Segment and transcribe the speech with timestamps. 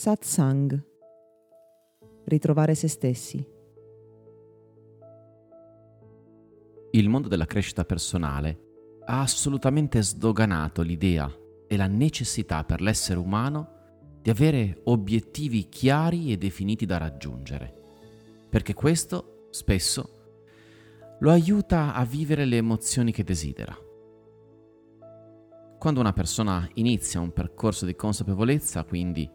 [0.00, 0.82] Satsang.
[2.24, 3.46] Ritrovare se stessi.
[6.92, 8.60] Il mondo della crescita personale
[9.04, 11.30] ha assolutamente sdoganato l'idea
[11.68, 13.72] e la necessità per l'essere umano
[14.22, 17.70] di avere obiettivi chiari e definiti da raggiungere,
[18.48, 23.76] perché questo spesso lo aiuta a vivere le emozioni che desidera.
[25.78, 29.30] Quando una persona inizia un percorso di consapevolezza, quindi,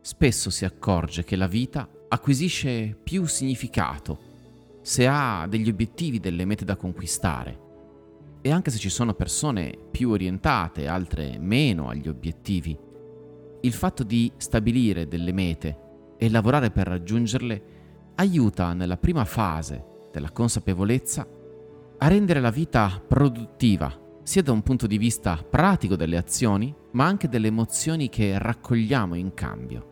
[0.00, 4.26] spesso si accorge che la vita acquisisce più significato
[4.80, 7.66] se ha degli obiettivi, delle mete da conquistare.
[8.40, 12.78] E anche se ci sono persone più orientate, altre meno agli obiettivi,
[13.60, 15.78] il fatto di stabilire delle mete
[16.16, 17.62] e lavorare per raggiungerle
[18.14, 21.26] aiuta nella prima fase della consapevolezza
[21.98, 23.94] a rendere la vita produttiva,
[24.28, 29.14] sia da un punto di vista pratico delle azioni, ma anche delle emozioni che raccogliamo
[29.14, 29.86] in cambio.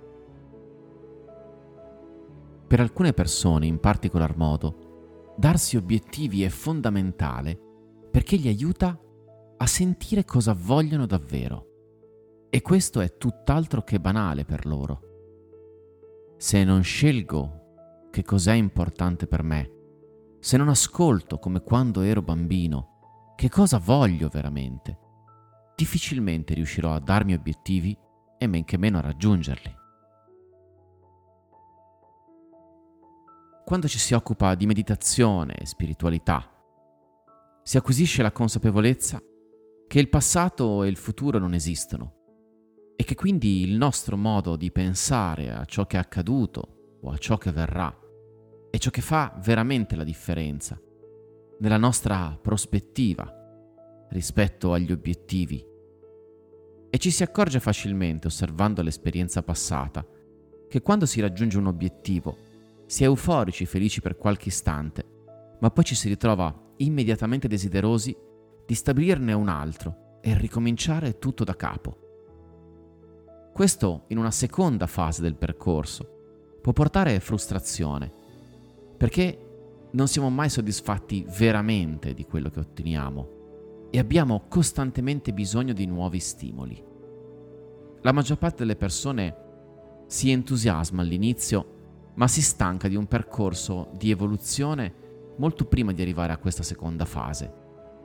[2.67, 7.59] Per alcune persone, in particolar modo, darsi obiettivi è fondamentale
[8.11, 9.01] perché gli aiuta
[9.57, 11.67] a sentire cosa vogliono davvero.
[12.51, 15.01] E questo è tutt'altro che banale per loro.
[16.37, 19.71] Se non scelgo che cos'è importante per me,
[20.41, 22.96] se non ascolto come quando ero bambino,
[23.37, 24.99] che cosa voglio veramente,
[25.77, 27.97] difficilmente riuscirò a darmi obiettivi
[28.39, 29.75] e men che meno a raggiungerli.
[33.63, 36.51] Quando ci si occupa di meditazione e spiritualità,
[37.63, 39.21] si acquisisce la consapevolezza
[39.87, 42.15] che il passato e il futuro non esistono
[42.97, 47.19] e che quindi il nostro modo di pensare a ciò che è accaduto o a
[47.19, 47.95] ciò che verrà
[48.71, 50.81] è ciò che fa veramente la differenza
[51.59, 53.33] nella nostra prospettiva
[54.11, 55.65] rispetto agli obiettivi.
[56.91, 60.07] E ci si accorge facilmente, osservando l'esperienza passata,
[60.69, 62.37] che quando si raggiunge un obiettivo
[62.87, 65.05] si è euforici, felici per qualche istante,
[65.61, 68.17] ma poi ci si ritrova immediatamente desiderosi
[68.67, 72.05] di stabilirne un altro e ricominciare tutto da capo.
[73.53, 78.13] Questo in una seconda fase del percorso può portare frustrazione,
[78.97, 79.46] perché
[79.97, 86.21] non siamo mai soddisfatti veramente di quello che otteniamo e abbiamo costantemente bisogno di nuovi
[86.21, 86.85] stimoli.
[88.03, 89.45] La maggior parte delle persone
[90.07, 95.05] si entusiasma all'inizio ma si stanca di un percorso di evoluzione
[95.39, 97.51] molto prima di arrivare a questa seconda fase,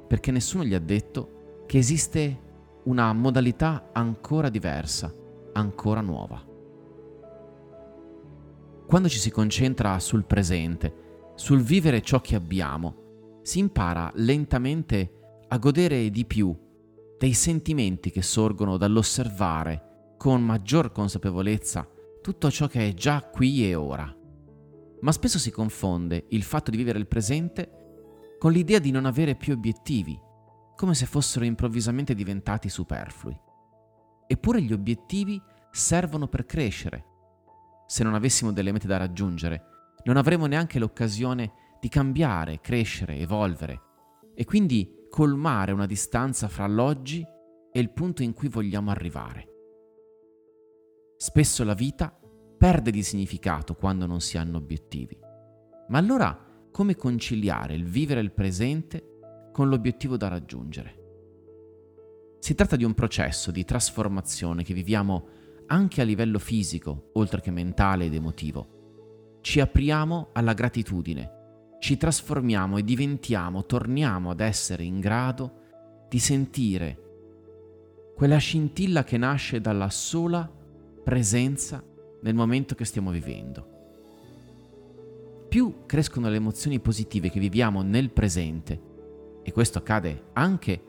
[0.08, 2.50] perché nessuno gli ha detto che esiste
[2.84, 5.14] una modalità ancora diversa,
[5.54, 6.42] ancora nuova.
[8.88, 11.01] Quando ci si concentra sul presente,
[11.42, 16.56] sul vivere ciò che abbiamo, si impara lentamente a godere di più
[17.18, 21.90] dei sentimenti che sorgono dall'osservare con maggior consapevolezza
[22.22, 24.16] tutto ciò che è già qui e ora.
[25.02, 29.34] Ma spesso si confonde il fatto di vivere il presente con l'idea di non avere
[29.34, 30.16] più obiettivi,
[30.76, 33.36] come se fossero improvvisamente diventati superflui.
[34.28, 35.42] Eppure gli obiettivi
[35.72, 37.06] servono per crescere.
[37.88, 39.72] Se non avessimo delle mete da raggiungere,
[40.04, 43.82] non avremo neanche l'occasione di cambiare, crescere, evolvere
[44.34, 47.26] e quindi colmare una distanza fra l'oggi
[47.72, 49.48] e il punto in cui vogliamo arrivare.
[51.18, 52.18] Spesso la vita
[52.58, 55.18] perde di significato quando non si hanno obiettivi.
[55.90, 56.38] Ma allora
[56.72, 61.00] come conciliare il vivere il presente con l'obiettivo da raggiungere?
[62.40, 65.28] Si tratta di un processo di trasformazione che viviamo
[65.68, 68.81] anche a livello fisico, oltre che mentale ed emotivo.
[69.42, 77.00] Ci apriamo alla gratitudine, ci trasformiamo e diventiamo, torniamo ad essere in grado di sentire
[78.16, 80.48] quella scintilla che nasce dalla sola
[81.04, 81.84] presenza
[82.22, 83.68] nel momento che stiamo vivendo.
[85.50, 88.80] Più crescono le emozioni positive che viviamo nel presente,
[89.42, 90.80] e questo accade anche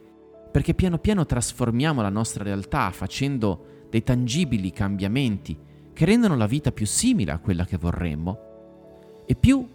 [0.52, 5.58] perché piano piano trasformiamo la nostra realtà facendo dei tangibili cambiamenti
[5.93, 8.39] che rendono la vita più simile a quella che vorremmo,
[9.27, 9.67] e più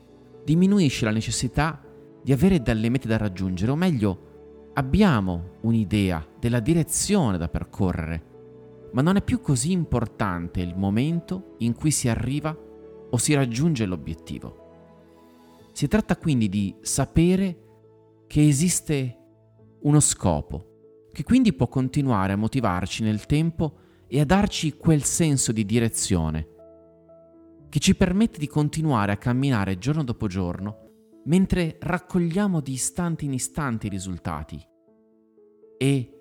[0.44, 1.81] diminuisce la necessità
[2.22, 4.25] di avere delle mete da raggiungere, o meglio,
[4.74, 8.36] abbiamo un'idea della direzione da percorrere
[8.92, 12.56] ma non è più così importante il momento in cui si arriva
[13.10, 14.66] o si raggiunge l'obiettivo.
[15.72, 19.18] Si tratta quindi di sapere che esiste
[19.81, 25.51] uno scopo, che quindi può continuare a motivarci nel tempo e a darci quel senso
[25.51, 26.48] di direzione,
[27.69, 30.86] che ci permette di continuare a camminare giorno dopo giorno
[31.25, 34.65] mentre raccogliamo di istante in istante i risultati.
[35.77, 36.12] E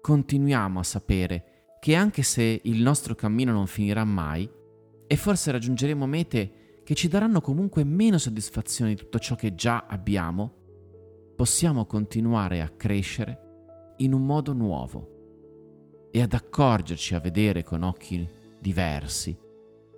[0.00, 4.50] continuiamo a sapere che anche se il nostro cammino non finirà mai,
[5.06, 9.86] e forse raggiungeremo mete che ci daranno comunque meno soddisfazione di tutto ciò che già
[9.86, 10.54] abbiamo,
[11.36, 15.17] possiamo continuare a crescere in un modo nuovo
[16.10, 18.26] e ad accorgerci a vedere con occhi
[18.60, 19.36] diversi